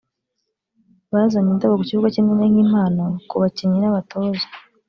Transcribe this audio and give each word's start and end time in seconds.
bazanye 1.13 1.49
indabo 1.51 1.75
ku 1.79 1.83
kibuga 1.87 2.11
cy’indege 2.13 2.45
nk’impano 2.51 3.03
ku 3.29 3.35
bakinnyi 3.41 3.77
n’abatoza 3.79 4.47